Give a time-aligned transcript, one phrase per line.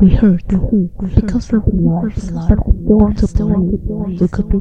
[0.00, 0.46] We hurt
[1.14, 2.14] because of love.
[2.14, 3.52] They want to play.
[4.18, 4.56] We could be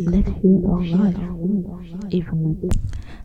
[0.00, 1.14] let here our life.
[2.10, 2.56] Even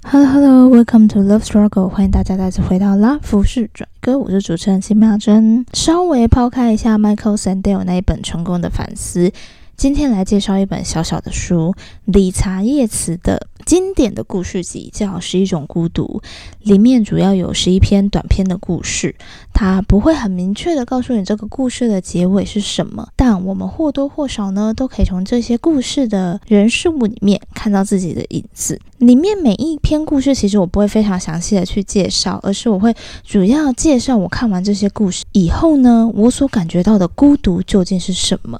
[0.06, 5.66] Hello Hello, welcome to Love Struggle，欢迎大家再次回到拉服饰转歌，我是主持人辛妙珍。
[5.74, 9.32] 稍微抛开一下 Michael Sandel 那一本成功的反思，
[9.80, 11.74] 今天来介绍一本小小的书，
[12.04, 16.22] 理查叶茨的经典的故事集，叫《十一种孤独》，
[16.70, 19.16] 里面主要有十一篇短篇的故事。
[19.54, 28.78] 它不会很明确的告诉你这个故事的结尾是什么，但我们或多或少呢，都可以从这些故事的人事物里面看到自己的影子。
[28.98, 38.60] 里面每一篇故事，其实我不会非常详细的去介绍，而是我会主要介绍我看完这些故事以后呢，我所感觉到的孤独究竟是什么。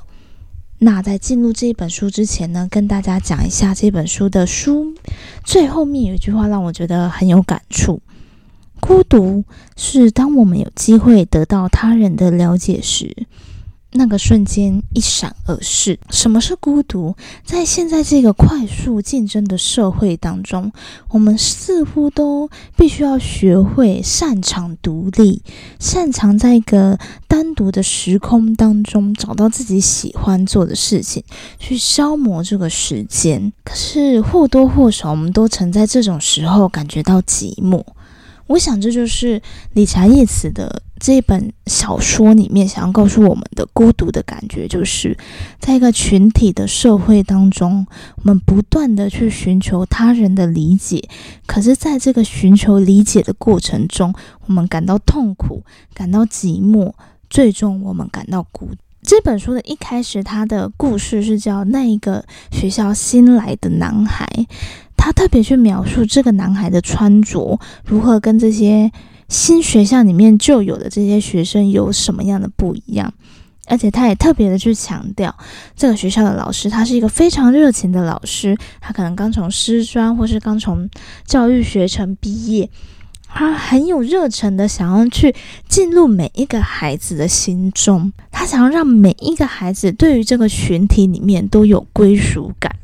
[0.80, 4.94] 那在进入这一本书之前呢，跟大家讲一下这本书的书
[5.44, 8.02] 最后面有一句话让我觉得很有感触。
[8.80, 9.44] 孤独
[9.76, 13.14] 是当我们有机会得到他人的了解时，
[13.92, 16.00] 那个瞬间一闪而逝。
[16.10, 17.16] 什么是孤独？
[17.44, 20.72] 在现在这个快速竞争的社会当中，
[21.10, 25.42] 我们似乎都必须要学会擅长独立，
[25.80, 31.24] 擅长在一个单独的时空当中找到自己喜欢做的事情，
[31.58, 33.52] 去消磨这个时间。
[33.64, 37.84] 可是或多或少，我们都曾在这种时候感觉到寂寞。
[38.48, 39.40] 我想，这就是
[39.74, 45.18] 理查叶茨的这本小说里面想要告诉我们的孤独的感觉，就是
[45.60, 51.08] 在一个群体的社会当中，我们不断的去寻求他人的理解，
[51.46, 54.14] 可是在这个寻求理解的过程中，
[54.46, 56.92] 我们感到痛苦，感到寂寞，
[57.30, 58.70] 最终我们感到孤。
[59.02, 64.28] 这本书的一开始，他的故事是叫那一个学校新来的男孩。
[64.98, 68.92] 他特别去描述这个男孩的穿着如何跟这些
[69.30, 73.14] 新学校里面就有的这些学生有什么样的不一样，
[73.68, 75.34] 而且他也特别的去强调，
[75.76, 80.90] 这个学校的老师他是一个非常热情的老师，他可能刚从师专或是刚从
[81.26, 82.70] 教育学程毕业，
[83.28, 85.36] 他很有热忱的想要去
[85.68, 92.76] 进入每一个孩子的心中，他想要让每一个孩子对于这个群体里面都有归属感。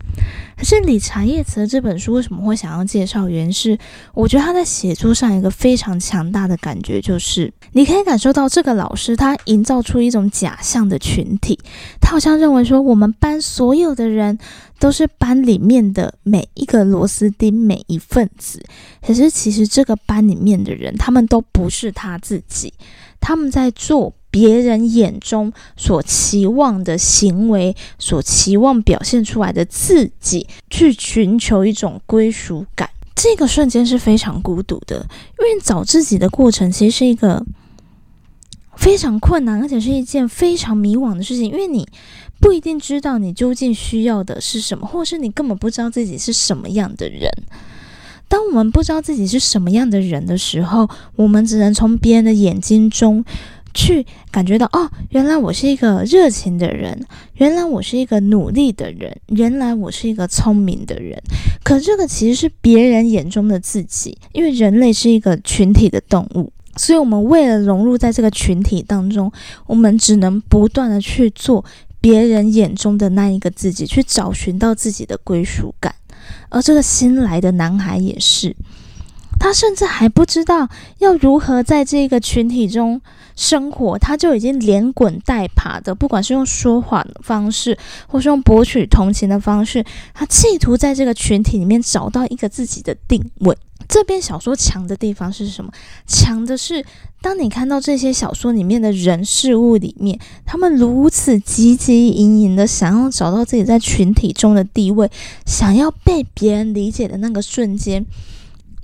[0.58, 3.28] 可是理查叶茨的这本书为什么会想要介绍？
[3.28, 3.78] 原因是
[4.14, 11.60] 我觉得他在写作上一个非常强大的感觉，就是你可以感受到这个老师他营造出一种假象的群体，
[12.00, 14.38] 他好像认为说我们班所有的人
[14.80, 18.64] 都是班里面的每一个螺丝钉，每一份子。
[19.06, 22.74] 可是其实这个班里面的人，他们都不是他自己，
[23.20, 24.14] 他们在做。
[24.36, 34.98] 别人眼中所期望的行为，所期望表现出来的自己，去寻求一种归属感，这个瞬间是非常孤独的。
[35.40, 37.42] 因为找自己的过程，其实是一个
[38.76, 41.46] 非常困难，而且是一件非常迷惘的事情。
[41.46, 41.88] 因为你
[42.42, 47.32] 不一定知道你究竟需要的是什么，或是你根本不知道自己是什么样的人。
[48.28, 53.24] 当我们不知道自己是什么样的人的时候，我们只能从别人的眼睛中。
[53.76, 57.06] 去感觉到哦，原来我是一个热情的人，
[57.36, 61.22] 原来我是一个努力的人，原来我是一个聪明的人。
[61.64, 69.32] 可这个其实是别人眼中的自己，因为人类是一个群体的动物，所以我们为了融入在这个群体当中，
[69.68, 71.64] 我们只能不断的去做
[72.00, 75.94] 别人眼中的那一个自己，去找寻到自己的归属感。
[76.50, 78.56] 而这个新来的男孩也是。
[79.40, 80.68] 他甚至还不知道
[81.00, 83.02] 要如何在这个群体中
[83.36, 93.56] 生活，他就已经连滚带爬的，不管是用说谎的方式，或是用博取同情的方式，他企图在这个群体里面找到一个自己的定位。
[93.88, 95.72] 这篇小说强的地方是什么？
[96.08, 96.84] 强的是，
[97.22, 105.12] 当你看到这些小说里面的人事物里面，他们如此汲汲营营的想要找到自己在群体中的地位，
[105.46, 108.04] 想要被别人理解的那个瞬间。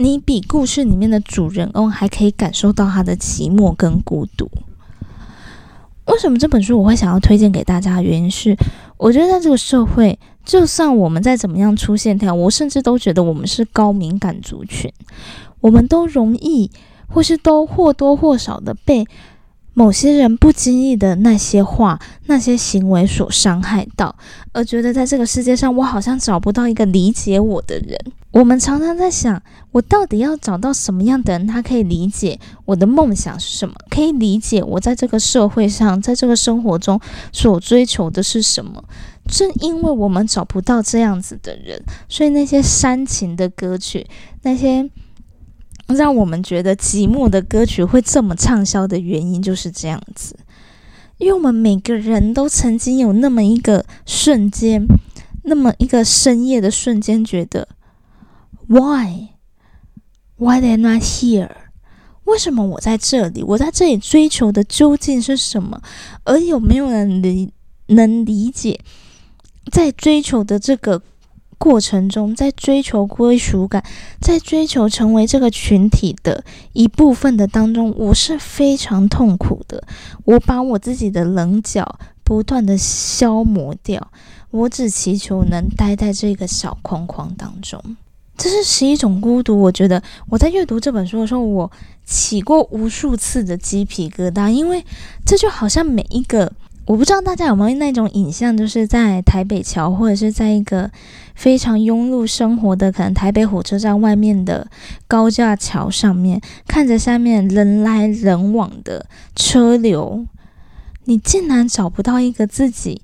[0.01, 4.49] 你比故事里面的主人翁还可以感受到他的寂寞跟孤独。
[6.05, 8.01] 为什么这本书我会想要推荐给大家？
[8.01, 8.57] 原因是，
[8.97, 14.91] 我觉得在这个社会，就算我们再怎么样出线条，我甚至都觉得我们是高敏感族群，
[15.59, 16.71] 我们都容易，
[17.07, 19.05] 或是都或多或少的被。
[19.73, 24.13] 某些人不经意的那些话、那些行为所伤害到，
[24.51, 27.97] 而觉得在这个世界上，我好像找不到一个理解我的人。
[28.31, 29.41] 我们常常在想，
[29.71, 36.99] 我到底要找到什么样的人，他可以理解我的梦想是什么，可以理解我在这个社会上，在这个生活中
[37.31, 38.83] 所追求的是什么？
[39.29, 44.05] 正因为我们找不到这样子的人，所以那些煽情的歌曲，
[44.41, 44.89] 那些。
[45.93, 50.35] 让我们觉得寂寞的歌曲会这么畅销的原因就是这样子，
[51.17, 54.85] 因为我们每个人都曾经有那么一个瞬间，
[55.43, 57.67] 那么一个深夜的瞬间，觉得
[58.67, 59.29] Why?
[60.37, 61.49] Why am I here?
[62.23, 63.43] 为什么我在这里？
[63.43, 65.81] 我在这里追求的究竟是什么？
[66.23, 67.51] 而有没有人理
[67.87, 68.79] 能理解，
[69.71, 71.01] 在追求的这个
[71.61, 73.83] 过程中，在追求归属感，
[74.19, 76.43] 在追求成为这个群体的
[76.73, 79.83] 一部分的当中，我是非常痛苦的。
[80.25, 84.11] 我把我自己的棱角不断的消磨掉，
[84.49, 87.79] 我只祈求能待在这个小框框当中。
[88.35, 89.61] 这是十一种孤独。
[89.61, 91.71] 我觉得我在阅读这本书的时候，我
[92.03, 94.83] 起过无数次的鸡皮疙瘩，因为
[95.23, 96.51] 这就好像每一个，
[96.87, 100.89] 我不知道大家有没有那种影像，就是在台北桥或者是在一个
[101.33, 104.67] 非常庸碌生活的，可能台北火车站外面的
[105.07, 110.27] 高架桥上面，看着下面人来人往的车流，
[111.05, 113.01] 你竟然找不到一个自己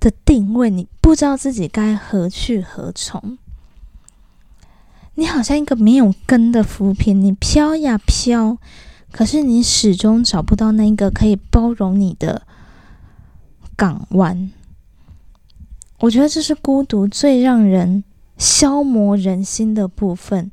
[0.00, 3.38] 的定位，你不知道自己该何去何从。
[5.14, 8.58] 你好像一个没有根的浮萍，你飘呀飘，
[9.12, 12.42] 可是你始终找不到那个可以包容你的
[13.76, 14.50] 港湾。
[16.00, 18.04] 我觉得这是孤独最让人
[18.36, 20.50] 消磨人心的部分，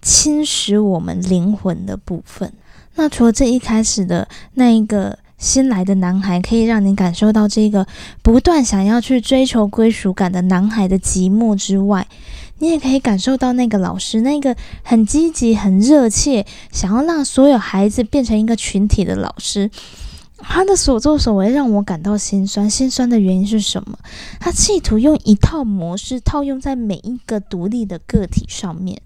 [0.00, 2.52] 侵蚀我们灵魂的部分。
[2.94, 7.86] 那除了这一开始的那一个新来的男孩，可以让你感受到这个
[8.22, 12.06] 不断想要去追求归属感的男孩的寂寞之外，
[12.60, 19.68] 你也可以感受到那个老师，那个很积极、很热切，想要让所有孩子变成一个群体的老师，
[20.46, 22.68] 他的所作所为让我感到心酸。
[22.68, 23.98] 心酸的原因是什么？
[24.38, 29.00] 他企图用一套模式套用在每一个独立的个体上面，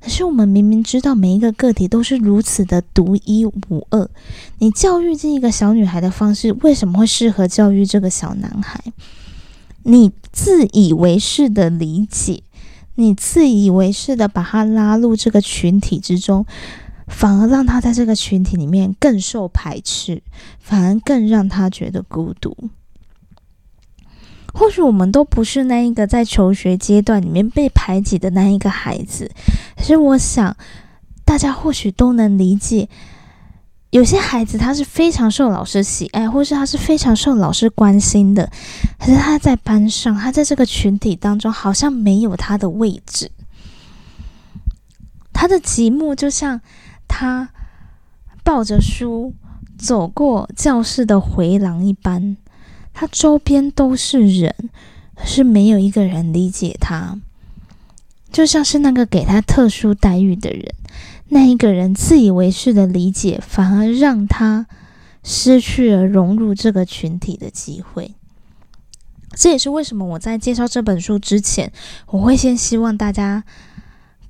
[0.00, 4.08] 可是我们明明知道每一个个体都是如此的独一无二。
[4.58, 8.82] 你教育这一个小女孩的方式，为什么会适合教育这个小男孩？
[9.84, 12.42] 你自以为是的理解。
[12.94, 16.44] 你自以为是的把他拉入这个群体之中，
[17.12, 20.22] 反而让他在这个群体里面更受排斥，
[20.58, 22.56] 反而更让他觉得孤独。
[24.52, 29.30] 或许我们都不是那一个在求学阶段里面被排挤的那一个孩子，
[29.76, 30.56] 可是我想
[31.24, 32.88] 大家或许都能理解。
[33.90, 38.50] 有些孩子他是非常受老师喜爱，或是他是非常受老师关心的，
[38.98, 43.30] 可是他在班上，他在这个群体当中好像没有他的位置。
[45.32, 46.60] 他的寂寞就像
[47.14, 47.50] 他
[48.42, 49.34] 抱着书
[49.76, 52.38] 走过教室的回廊一般，
[52.94, 54.54] 他周边都是人，
[55.14, 57.20] 可是没有一个人理解他，
[58.32, 60.74] 就像是那个给他特殊待遇的人。
[61.28, 64.66] 那一个人自以为是的理解，反而让他
[65.22, 68.14] 失去了融入这个群体的机会。
[69.34, 71.70] 这也是为什么我在介绍这本书之前，
[72.06, 73.44] 我会先希望大家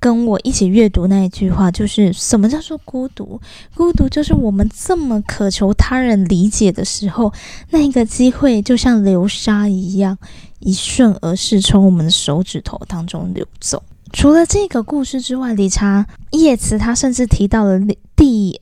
[0.03, 3.39] 跟我一起阅读那一句话，就是什么叫做孤独？
[3.73, 7.31] 孤独就是我们这么渴求他人理解的时候，
[7.69, 10.17] 那个机会就像流沙一样，
[10.59, 13.81] 一瞬而逝，从我们的手指头当中流走。
[14.11, 17.79] 除了这个故事之外，理查叶茨他甚至提到了
[18.13, 18.59] 第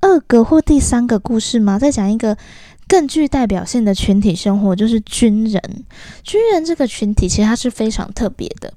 [0.00, 1.76] 二个或第三个故事吗？
[1.76, 2.38] 再讲一个
[2.86, 5.60] 更具代表性的群体生活，就是军人。
[6.22, 8.72] 军人这个群体其实它是非常特别的，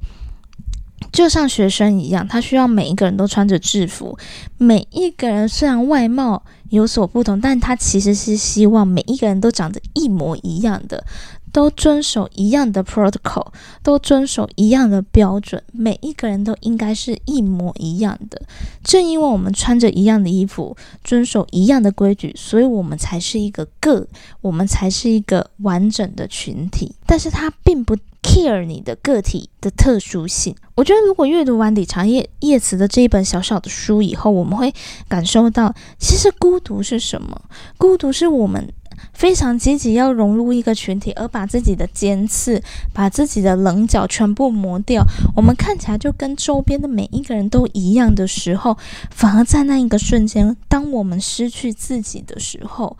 [1.12, 4.18] 就像学生一样，他需要每一个人都穿着制服。
[4.58, 11.04] 每一个人虽然外貌有所不同，但他其实是希望每一个人都长得一模一样的。
[11.52, 13.48] 都遵守一样的 protocol，
[13.84, 18.42] 都遵守一样的标准，每一个人都应该是一模一样的。
[18.84, 24.08] 正因为我们穿着一样的衣服，遵守一样的规矩，所以我们才是一个个，
[24.42, 26.96] 我们才是一个完整的群体。
[27.06, 30.56] 但是它并不 care 你的个体的特殊性。
[30.76, 34.74] 我觉得，如果阅读完理查叶叶慈的这一本小小的书以后，我们会
[35.08, 37.42] 感受到，其实孤独是什么？
[37.78, 38.74] 孤独是我们。
[39.14, 42.62] 非常积极要融入一个群体，而把自己的尖刺、
[42.94, 45.04] 把自己的棱角全部磨掉，
[45.36, 48.78] 我们看起来就跟周边的每一个人都一样的时候，
[49.10, 52.98] 反而在那一个瞬间，当我们失去自己的时候，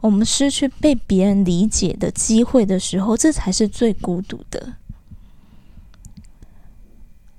[0.00, 4.74] 我们失去被别人理解的机会的时候，这才是最孤独的。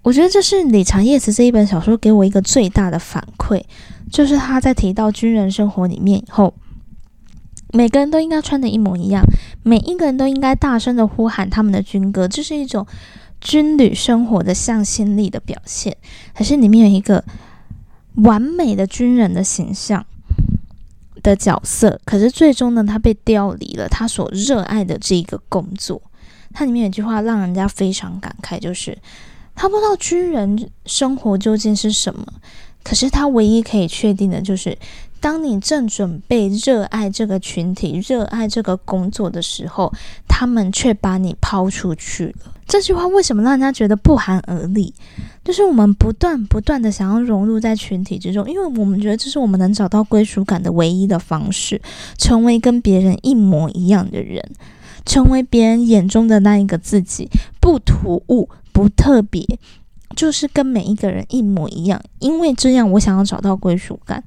[0.02, 3.64] 我觉得这是李长叶子这一本小说给我一个最大的反馈，
[4.12, 6.54] 就是他在提到军人生活里面以后。
[7.74, 9.24] 每个人都应该穿的一模一样，
[9.64, 12.86] 每一个人都应该大声的呼喊他们的军歌，这是一种
[13.42, 15.98] 军旅生活的向心力的表现。
[16.36, 17.26] 可是里面有一个
[18.18, 20.06] 完美的军人的形象，
[21.24, 26.00] 的角色，可是最终呢，他被调离了他所热爱的这一个工作。
[26.54, 28.96] 它里面有句话让人家非常感慨，就是
[29.56, 32.24] 他不知道军人生活究竟是什么，
[32.84, 34.78] 可是他唯一可以确定的就是，
[35.24, 39.90] 当你正准备热爱这个群体、热爱这个工作的时候，
[40.28, 42.54] 他们却把你抛出去了。
[42.68, 44.94] 这句话为什么让人家觉得不寒而栗？
[45.42, 51.82] 就是我们不断不断的想要融入在群体之中，因为我们觉得这是我们能找到归属感的唯一的方式，
[52.18, 54.44] 成为跟别人一模一样的人。
[55.06, 57.30] 成为别人眼中的那一个自己，
[57.62, 59.46] 不突兀，不特别，
[60.18, 62.02] 就是跟每一个人一模一样。
[62.20, 64.22] 因为这样，我想要找到归属感。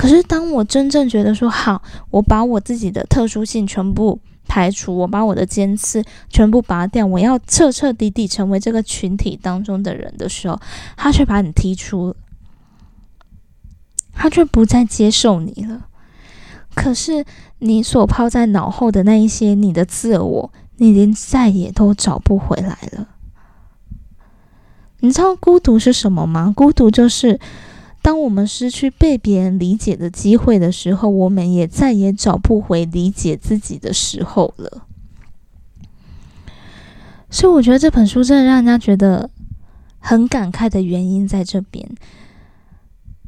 [0.00, 10.58] 可是，当我真正觉得说好，我把我自己的特殊性全部排除，我把我的尖刺全部拔掉，我要彻彻底底成为这个群体当中的人的时候，
[10.96, 12.16] 他却把你踢出，
[14.14, 15.86] 他却不再接受你了。
[16.74, 17.26] 可是。
[17.62, 23.06] 你所抛在脑后的那一些你的自我，你连再也都找不回来了。
[25.00, 26.54] 你知道孤独是什么吗？
[26.56, 27.38] 孤独就是
[28.10, 34.84] 当我们失去被别人理解的机会的时候，我们也再也找不回理解自己的时候了。
[37.30, 39.30] 所以，我觉得这本书真的让人家觉得
[40.00, 41.88] 很感慨的原因在这边。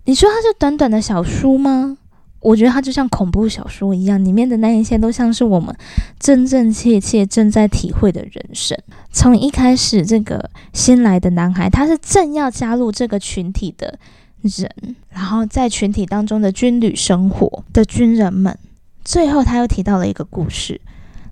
[0.06, 1.96] 你说它是短短的小书吗？
[2.40, 5.72] 我觉得它就像恐怖小说一样，里面的那一些都像是我们
[6.18, 8.76] 真真切切正在体会的人生。
[9.12, 13.96] 从一开始，这个新来的男孩，他是正要加入这个群体的
[14.42, 18.58] 人，然后在群体当中的军旅生活的军人们，
[19.04, 20.80] 最后他又提到了一个故事，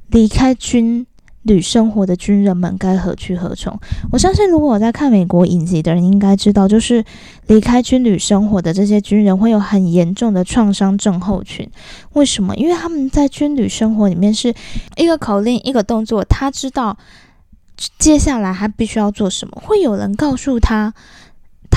[0.09, 1.07] 离开军。
[1.45, 3.75] 旅生活的军人们该何去何从？
[4.13, 7.03] 我相信，如果我在看美国影集的人应该知道，就是
[7.47, 11.67] 离开军旅生活的这些军人会有很严重的创伤症候群。
[12.13, 12.55] 为什么？
[12.57, 14.55] 因为他们在军旅生活里面是
[14.99, 16.99] 一个口令、一个动作，他知道
[17.99, 20.93] 接下来他必须要做什么，会有人告诉他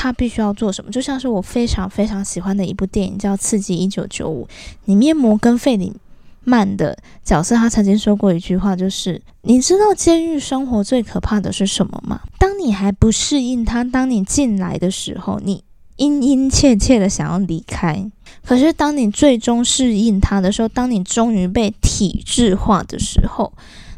[0.03, 0.91] 他必须要做什么。
[0.91, 4.45] 就像是我非常非常喜欢的一部电影叫《刺激一九九五》，
[4.83, 5.93] 里面摩根·费里。
[6.45, 12.19] 曼的角色，他曾经说过一句话，就是你知道监狱生活最可怕的是什么吗？
[12.37, 15.63] 当你还不适应他，当你进来的时候，你
[15.95, 18.11] 殷殷切切的想要离开；
[18.45, 23.53] 可是当你最终适应他的时候，当你终于被体制化的时候，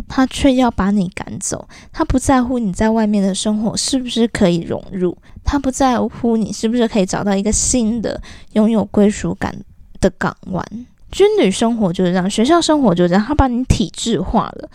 [0.07, 1.67] 他却要把你赶走。
[1.91, 8.21] 他不在乎你在外面的生活是不是可以融入，他不在乎你是不是可以找到一个新的
[8.53, 9.55] 拥有归属感
[9.99, 10.65] 的港湾。
[11.11, 13.23] 军旅生活就是这样，学校生活就是这样。
[13.23, 14.69] 他把你体制化了，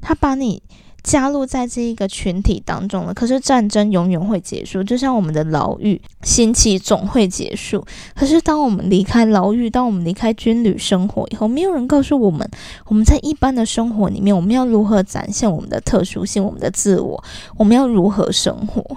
[0.00, 0.62] 他把你
[1.02, 3.12] 加入在这一个群体当中了。
[3.14, 7.84] 可是战争永远会结束，就像我们的牢狱，刑期总会结束。
[8.14, 12.48] 可是当我们离开牢狱，当我们离开军旅生活以后，没有人告诉我们，
[12.86, 17.24] 我们在一般的生活里面，我们要如何展现我们的特殊性、我们的自我，
[17.56, 18.96] 我们要如何生活。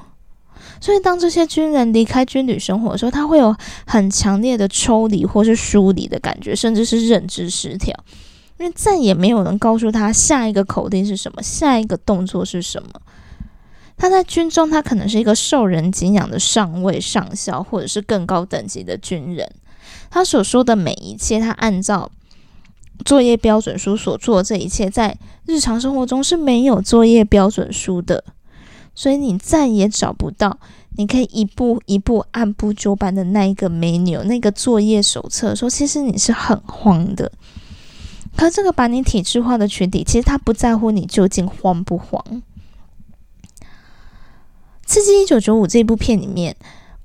[0.82, 3.56] 所以，当这些军人离开军旅生活的时候，他会有
[3.88, 7.96] 很强烈的抽离或是疏离的感觉，甚至是认知失调，
[8.58, 12.90] 因为再也没有人告诉他下一个口令是什么，下一个动作是什么。
[13.98, 19.50] 他在军中，他可能是一个受人敬仰的上尉、上校，或者是更高等级的军人。
[20.10, 22.12] 他所说的每一切，他按照
[23.04, 28.24] 作业标准书所做的这一切，在日常生活中是没有作业标准书的。
[28.94, 30.58] 所以你再也找不到，
[30.98, 37.32] 你可以一步一步按部就班的那一个 menu 那个作业手册，说其实你是很慌的。
[38.36, 42.24] 可这个把你体制化的群体，其实他不在乎你究竟慌不慌。
[44.86, 46.56] 《刺激一九九五》这部片里面，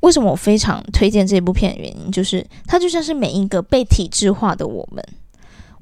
[0.00, 5.04] 为什么我非常推荐这部片的原因，就是它就像是每一个被体制化的我们，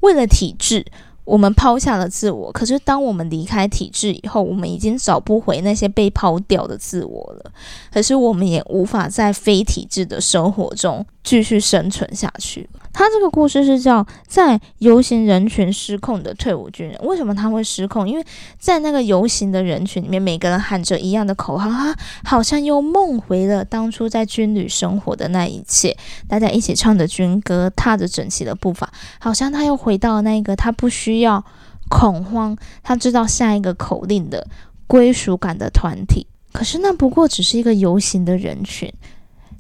[0.01, 0.87] 为了体制。
[1.25, 7.53] 我们抛下了自我，可是当我们离开体制以后，我们已经找不回那些被抛掉的自我了。
[7.93, 12.67] 可是我们也无法在非体制的生活中继续生存下去。
[12.91, 16.99] 他这个故事是叫在游行人群失控的退伍军人。
[17.03, 18.09] 为什么他会失控？
[18.09, 18.25] 因为
[18.59, 21.95] 在那个游行的人群里面，每个人喊着一样的口号，他
[22.25, 25.95] 好像又梦回了当初在军旅生活的那一切。
[26.27, 31.45] 大家一起唱着军歌，踏着整齐的步伐，好像他又回到那个他不需要
[31.91, 34.47] 恐慌，他知道下一个口令的
[34.87, 36.27] 归属感的团体。
[36.53, 38.91] 可是那不过只是一个游行的人群。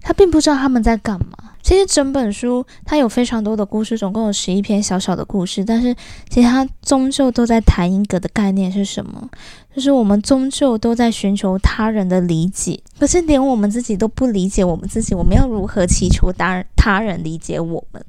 [0.00, 1.52] 他并不知道他们在干嘛。
[1.60, 5.94] 其实整本书它有非常多的故事，总共有十一篇小小的故事，但是
[6.30, 9.28] 其实它终究都在谈一个的概念是什么？
[9.74, 18.02] 就是我们终究都在寻求他人的理解，可是连我们自己都不理解我们自己，我们要如何祈求他他人理解我们？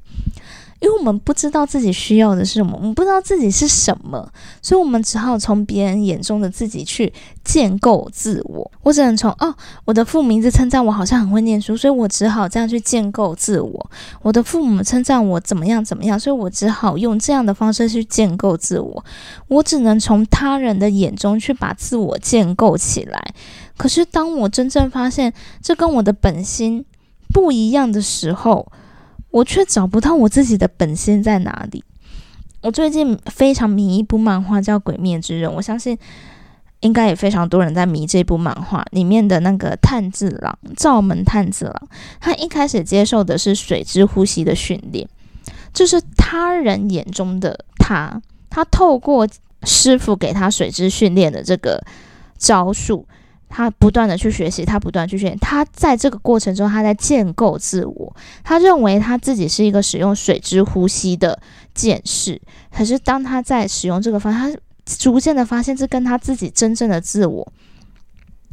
[0.79, 4.31] 因为我们不知道自己需要的是什么，我们不知道自己是什么，
[4.61, 7.11] 所以我们只好从别人眼中的自己去
[7.43, 8.71] 建构自我。
[8.83, 13.91] 我只能从哦，我的父母一直称赞我好像很会念书，所以我只好这样去建构自我。
[14.21, 19.05] 我的父母称赞我怎么样怎么样，所以我只好用这样的方式去建构自我。
[19.49, 23.33] 我只能从他人的眼中去把自我建构起来。
[23.75, 26.85] 可是当我真正发现这跟我的本心
[27.33, 28.71] 不一样的时候，
[29.31, 31.83] 我却找不到我自己的本心在哪里。
[32.61, 35.49] 我最近非常迷一部漫画，叫《鬼灭之刃》。
[35.53, 35.97] 我相信
[36.81, 41.87] 应该也非常多人在迷这部漫画里面的那个炭治郎，灶门炭治郎。
[42.19, 45.07] 他一开始接受的是水之呼吸的训练，
[45.73, 48.21] 就是他人眼中的他。
[48.49, 49.27] 他透过
[49.63, 51.81] 师傅给他水之训练的这个
[52.37, 53.07] 招数。
[53.49, 58.15] 他不断的去学习，他不断去学，他在这个过程中，他在建构自我。
[58.43, 61.41] 他认为他自己是一个使用水之呼吸的
[61.73, 62.39] 剑士，
[62.71, 67.51] 可是当他在使用这个方，他逐渐的发现这跟他自己真正的自我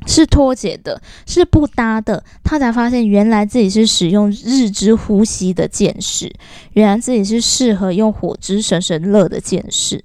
[0.07, 2.23] 是脱节的，是不搭的。
[2.43, 6.33] 他才发现，原来自己是使用日之呼吸的剑士，
[6.73, 10.05] 原来自己是适合用火之神神乐的剑士。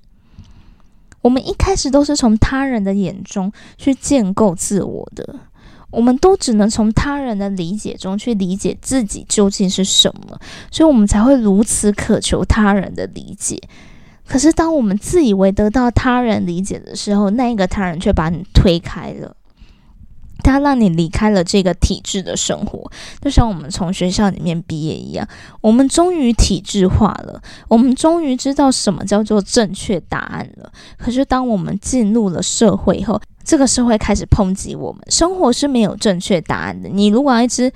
[1.22, 5.36] 我们一开始都是从他人的眼中去建构自我的，
[5.92, 10.40] 我们都只能从他人的理解中去理解自己究竟是什么，
[10.72, 13.62] 所以我们才会如此渴求他人的理解。
[14.28, 19.36] 可是，当我们自以为得到他人理解的时候，那一个他人却把你推开了。
[20.42, 25.28] 他让你离开了这个体制的生活，就像我们从学校里面毕业一样，
[25.62, 30.72] 我们终于体制化了，我们终于知道什么叫做正确答案了。
[30.98, 36.90] 可是，当我们进入了社会后，这个社会开始抨击我们，生活是没有正确答案的。
[36.90, 37.72] 你如果要一直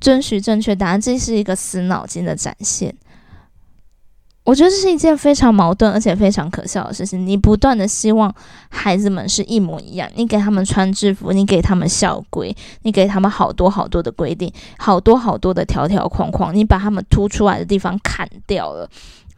[0.00, 2.94] 遵循正确答案，这是一个死脑筋的展现。
[4.50, 7.24] 我觉得这是一件非常矛盾而且非常可笑的事情。
[7.24, 8.34] 你不断的希望
[8.68, 18.90] 孩子们是一模一样，你给他们穿制服，你给他们校规，你给他们好多好多的规定，好多好多的条条框框，你把他们凸出来的地方砍掉了，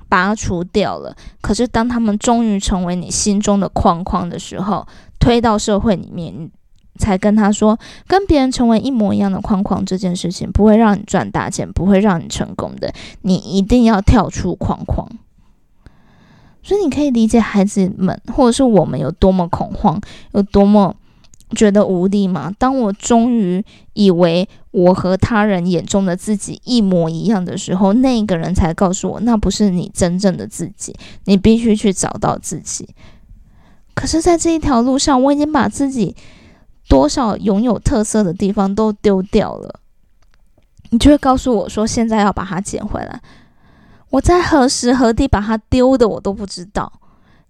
[0.09, 1.15] 拔除掉了。
[1.43, 4.87] 可是当他们终于成为你心中的框框的时候，
[5.21, 6.51] 推到社会里面。
[6.99, 12.93] 才跟他说，跟别人成为一模一样的框框这件事情不会让你赚大钱，不会让你成功的。
[13.23, 15.09] 你一定要跳出框框。
[16.63, 20.01] 所以你可以理解孩子们或者是我们有多么恐慌，
[20.33, 20.95] 有多么
[21.57, 22.53] 觉得无力吗？
[22.57, 32.89] 当我终于以为我和他人眼中的自己一模一样的时候，那个人才告诉我，那不是你真正的自己，你必须去找到自己。
[33.95, 36.15] 可是，在这一条路上，我已经把自己。
[36.89, 39.81] 多少拥有特色的地方都丢掉了，
[40.91, 43.21] 你就会告诉我说现在要把它捡回来。
[44.11, 46.93] 我在何时何地把它丢的我都不知道，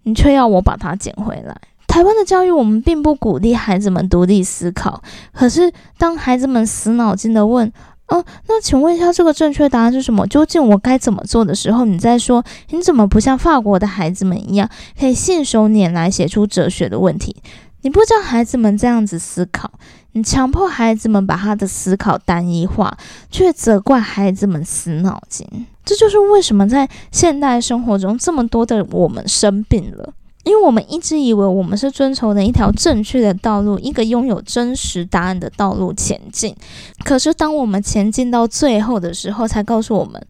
[0.03, 1.55] 你却要我把它捡回来。
[1.87, 7.71] 台湾的教育我们并不鼓励孩子们独立思考，可是当孩子们死脑筋的问
[8.07, 10.25] ：“哦，那请问一下，这个正确答案是什么？
[10.25, 17.35] 究竟我该怎么做的时候？”你在说：“你怎么不像法国的孩子们一样，可以信手拈来写出哲学的问题？”
[17.83, 19.69] 你不教孩子们这样子思考，
[20.13, 22.97] 你强迫孩子们把他的思考单一化，
[23.29, 25.45] 却责怪孩子们死脑筋。
[25.83, 30.13] 这就是为什么在现代生活中这么多的我们生病了，
[30.45, 36.55] 因为我们一直以为我们是遵从的一条正确的道路，一个拥有真实答案的道路前进。
[37.03, 40.25] 可是当我们前进到最后的时候，才告诉我们，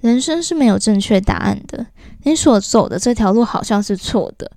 [0.00, 1.86] 人生是没有正确答案的。
[2.24, 4.50] 你所走的这条路好像是错的。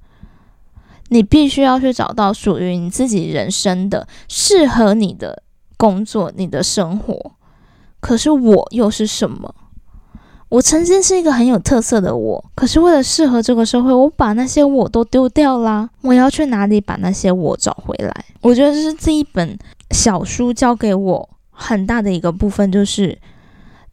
[1.10, 5.44] 你必须要去找到属于你自己人生的、适合你的
[5.78, 7.34] 工作、你的生活。
[8.00, 9.54] 可是我又是什么？
[10.50, 15.90] 我曾经是一个很有特色的我，可是为了适合这个社会，我把那些我都丢掉啦。
[16.02, 18.26] 我要去哪里把那些我找回来？
[18.42, 19.58] 我觉得这是这一本
[19.92, 23.18] 小书教给我很大的一个部分，就是。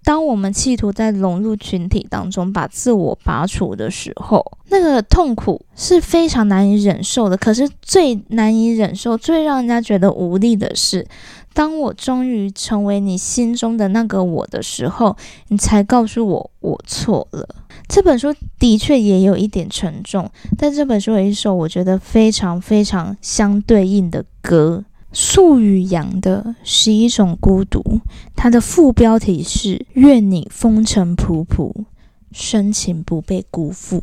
[0.04, 7.36] 当我们企图在融入群体当中把自我拔除的时候，那个痛苦是非常难以忍受的。
[7.36, 11.06] 可是最难以忍受、最让人家觉得无力的是，
[11.54, 15.16] 当我终于成为你心中的那个我的时候，
[15.48, 17.48] 你才告诉我我错了。
[17.88, 24.84] 这本书的确也有一点沉重，但这本书有一首我觉得非常非常相对应的歌。
[25.12, 28.00] 素与阳的十一种孤独，
[28.34, 31.84] 它的副标题是“愿你风尘仆仆，
[32.32, 34.02] 深情不被辜负”。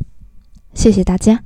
[0.74, 1.44] 谢谢大家。